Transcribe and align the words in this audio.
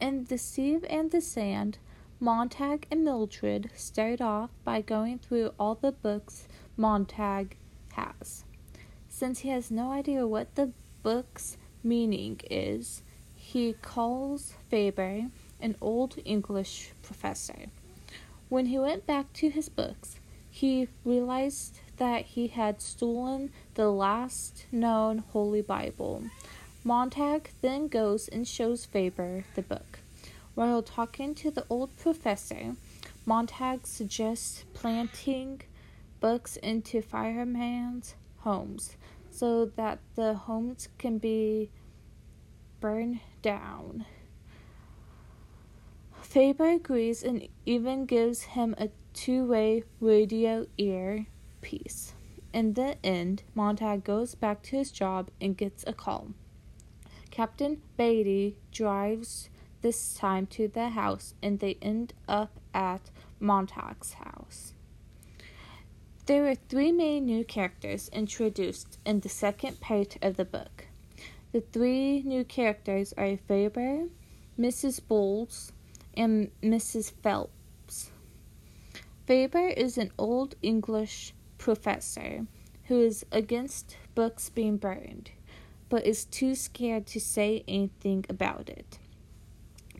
In 0.00 0.26
The 0.26 0.38
Sieve 0.38 0.84
and 0.88 1.10
the 1.10 1.20
Sand, 1.20 1.78
Montag 2.20 2.86
and 2.88 3.02
Mildred 3.02 3.70
start 3.74 4.20
off 4.20 4.50
by 4.62 4.80
going 4.80 5.18
through 5.18 5.52
all 5.58 5.74
the 5.74 5.90
books 5.90 6.46
Montag 6.76 7.56
has. 7.94 8.44
Since 9.08 9.40
he 9.40 9.48
has 9.48 9.72
no 9.72 9.90
idea 9.90 10.24
what 10.24 10.54
the 10.54 10.70
book's 11.02 11.56
meaning 11.82 12.40
is, 12.48 13.02
he 13.34 13.72
calls 13.72 14.54
Faber 14.68 15.30
an 15.60 15.74
old 15.80 16.16
English 16.24 16.92
professor. 17.02 17.66
When 18.48 18.66
he 18.66 18.78
went 18.78 19.04
back 19.04 19.32
to 19.34 19.50
his 19.50 19.68
books, 19.68 20.20
he 20.48 20.86
realized 21.04 21.80
that 21.96 22.24
he 22.24 22.46
had 22.46 22.80
stolen 22.80 23.50
the 23.74 23.90
last 23.90 24.66
known 24.70 25.18
Holy 25.18 25.62
Bible. 25.62 26.22
Montag 26.84 27.50
then 27.60 27.88
goes 27.88 28.28
and 28.28 28.46
shows 28.46 28.84
Faber 28.84 29.44
the 29.54 29.62
book. 29.62 29.98
While 30.54 30.82
talking 30.82 31.34
to 31.36 31.50
the 31.50 31.66
old 31.68 31.96
professor, 31.96 32.76
Montag 33.26 33.86
suggests 33.86 34.64
planting 34.74 35.60
books 36.20 36.56
into 36.56 37.02
firemen's 37.02 38.14
homes 38.38 38.96
so 39.30 39.66
that 39.76 39.98
the 40.14 40.34
homes 40.34 40.88
can 40.98 41.18
be 41.18 41.70
burned 42.80 43.20
down. 43.42 44.06
Faber 46.22 46.70
agrees 46.70 47.22
and 47.22 47.48
even 47.66 48.06
gives 48.06 48.42
him 48.42 48.74
a 48.78 48.90
two 49.14 49.44
way 49.44 49.82
radio 50.00 50.66
earpiece. 50.76 52.14
In 52.52 52.74
the 52.74 52.96
end, 53.04 53.42
Montag 53.54 54.04
goes 54.04 54.34
back 54.34 54.62
to 54.64 54.76
his 54.76 54.90
job 54.90 55.30
and 55.40 55.56
gets 55.56 55.84
a 55.86 55.92
call. 55.92 56.28
Captain 57.30 57.80
Beatty 57.96 58.56
drives 58.72 59.50
this 59.80 60.14
time 60.14 60.46
to 60.46 60.68
the 60.68 60.90
house 60.90 61.34
and 61.42 61.60
they 61.60 61.76
end 61.80 62.12
up 62.28 62.58
at 62.74 63.10
Montag's 63.40 64.14
house. 64.14 64.72
There 66.26 66.46
are 66.46 66.54
three 66.54 66.92
main 66.92 67.24
new 67.24 67.44
characters 67.44 68.10
introduced 68.12 68.98
in 69.06 69.20
the 69.20 69.28
second 69.28 69.80
part 69.80 70.16
of 70.20 70.36
the 70.36 70.44
book. 70.44 70.86
The 71.52 71.62
three 71.62 72.22
new 72.22 72.44
characters 72.44 73.14
are 73.16 73.38
Faber, 73.38 74.08
Mrs. 74.58 75.00
Bowles, 75.06 75.72
and 76.14 76.50
Mrs. 76.62 77.12
Phelps. 77.22 78.10
Faber 79.26 79.68
is 79.68 79.96
an 79.96 80.12
old 80.18 80.54
English 80.62 81.32
professor 81.56 82.46
who 82.84 83.00
is 83.00 83.24
against 83.32 83.96
books 84.14 84.50
being 84.50 84.76
burned, 84.76 85.30
but 85.88 86.06
is 86.06 86.24
too 86.24 86.54
scared 86.54 87.06
to 87.06 87.20
say 87.20 87.64
anything 87.66 88.24
about 88.28 88.68
it. 88.68 88.98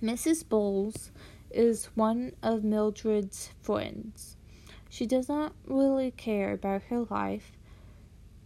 Mrs. 0.02 0.48
Bowles 0.48 1.10
is 1.50 1.86
one 1.94 2.32
of 2.42 2.62
Mildred's 2.62 3.50
friends. 3.62 4.36
She 4.90 5.06
does 5.06 5.28
not 5.28 5.52
really 5.66 6.10
care 6.10 6.52
about 6.52 6.82
her 6.84 7.00
life, 7.10 7.52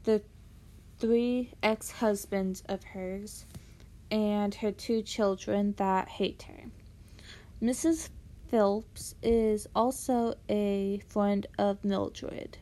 the 0.04 0.22
three 0.98 1.52
ex 1.62 1.90
husbands 1.90 2.62
of 2.68 2.84
hers, 2.84 3.44
and 4.10 4.54
her 4.56 4.72
two 4.72 5.02
children 5.02 5.74
that 5.78 6.08
hate 6.08 6.42
her. 6.42 6.70
Mrs. 7.62 8.08
Phelps 8.48 9.14
is 9.22 9.66
also 9.74 10.34
a 10.48 11.00
friend 11.08 11.46
of 11.58 11.84
Mildred. 11.84 12.58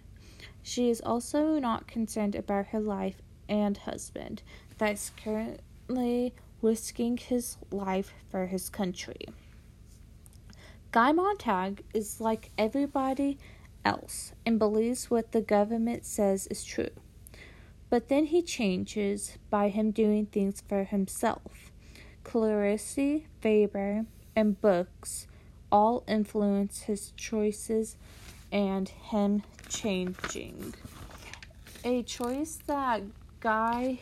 She 0.63 0.91
is 0.91 1.01
also 1.01 1.59
not 1.59 1.87
concerned 1.87 2.35
about 2.35 2.67
her 2.67 2.81
life 2.81 3.21
and 3.51 3.77
husband 3.77 4.43
that 4.79 4.93
is 4.95 5.13
currently 5.23 6.33
risking 6.63 7.19
his 7.19 7.59
life 7.71 8.15
for 8.31 8.47
his 8.47 8.71
country. 8.71 9.27
Guy 10.93 11.13
Montag 11.13 11.85
is 11.93 12.21
like 12.21 12.51
everybody 12.57 13.39
else 13.85 14.33
and 14.47 14.59
believes 14.59 15.11
what 15.11 15.33
the 15.33 15.41
government 15.41 16.07
says 16.07 16.47
is 16.47 16.65
true. 16.65 16.91
But 17.89 18.09
then 18.09 18.27
he 18.27 18.41
changes 18.41 19.37
by 19.51 19.69
him 19.69 19.91
doing 19.91 20.27
things 20.27 20.63
for 20.67 20.85
himself. 20.85 21.71
Clarice 22.25 23.23
Faber 23.41 24.07
and 24.37 24.61
books 24.61 25.27
all 25.73 26.05
influence 26.07 26.83
his 26.83 27.13
choices 27.17 27.97
and 28.53 28.89
him 28.89 29.43
changing. 29.69 30.75
A 31.85 32.03
choice 32.03 32.59
that 32.67 33.03
Guy 33.41 34.01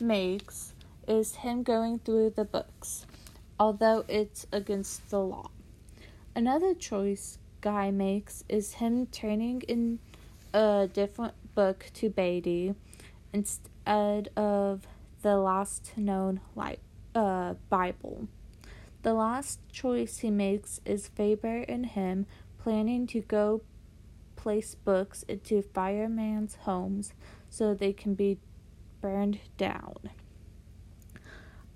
makes 0.00 0.72
is 1.06 1.34
him 1.34 1.62
going 1.62 1.98
through 1.98 2.30
the 2.30 2.46
books, 2.46 3.04
although 3.60 4.06
it's 4.08 4.46
against 4.52 5.10
the 5.10 5.18
law. 5.18 5.50
Another 6.34 6.72
choice 6.72 7.36
Guy 7.60 7.90
makes 7.90 8.42
is 8.48 8.72
him 8.74 9.04
turning 9.04 9.60
in 9.68 9.98
a 10.54 10.88
different 10.90 11.34
book 11.54 11.90
to 11.92 12.08
Beatty 12.08 12.74
instead 13.34 14.30
of 14.34 14.86
the 15.20 15.36
last 15.36 15.92
known 15.98 16.40
li- 16.56 16.78
uh, 17.14 17.56
Bible. 17.68 18.28
The 19.02 19.12
last 19.12 19.60
choice 19.72 20.20
he 20.20 20.30
makes 20.30 20.80
is 20.86 21.06
Faber 21.08 21.66
and 21.68 21.84
him 21.84 22.24
planning 22.56 23.06
to 23.08 23.20
go 23.20 23.60
place 24.36 24.74
books 24.74 25.22
into 25.28 25.60
firemen's 25.60 26.54
homes 26.62 27.12
so 27.50 27.74
they 27.74 27.92
can 27.92 28.14
be 28.14 28.38
burned 29.04 29.38
down. 29.58 30.08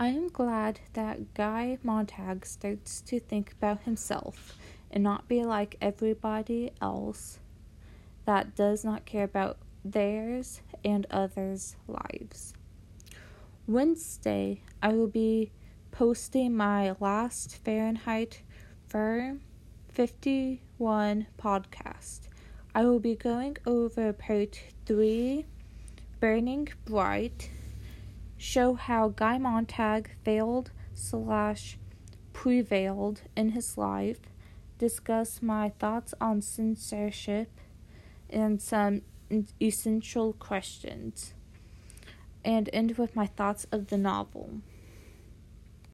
I 0.01 0.07
am 0.07 0.29
glad 0.29 0.81
that 0.95 1.35
Guy 1.35 1.77
Montag 1.83 2.47
starts 2.47 3.03
to 3.03 3.21
think 3.21 3.53
about 3.53 3.83
himself 3.83 4.57
and 4.91 5.05
not 5.05 5.29
be 5.29 5.45
like 5.45 5.77
everybody 5.79 6.71
else 6.81 7.39
that 8.25 8.57
does 8.57 8.83
not 8.83 9.05
care 9.05 9.25
about 9.25 9.59
theirs 9.85 10.63
and 10.83 11.07
others' 11.11 11.77
lives. 11.87 12.55
Wednesday, 13.67 14.63
I 14.83 14.95
will 14.95 15.07
be 15.07 15.53
posting 15.91 16.57
my 16.57 16.95
last 16.99 17.59
Fahrenheit 17.63 18.41
for 18.87 19.37
51 19.91 21.27
podcast. 21.39 22.21
I 22.75 22.87
will 22.87 23.01
be 23.01 23.17
going 23.17 23.59
over 23.67 24.15
part 24.15 24.63
3, 24.87 25.45
Burning 26.21 26.69
Bright, 26.85 27.49
show 28.37 28.75
how 28.75 29.11
Guy 29.11 29.39
Montag 29.39 30.11
failed 30.25 30.73
slash 30.93 31.79
prevailed 32.33 33.23
in 33.37 33.51
his 33.51 33.79
life, 33.79 34.19
discuss 34.79 35.41
my 35.41 35.69
thoughts 35.79 36.15
on 36.21 36.43
censorship 36.43 37.53
and 38.29 38.61
some 38.61 39.03
essential 39.63 40.33
questions, 40.33 41.35
and 42.45 42.69
end 42.73 42.99
with 42.99 43.15
my 43.15 43.27
thoughts 43.27 43.69
of 43.71 43.87
the 43.87 43.99
novel. 43.99 44.61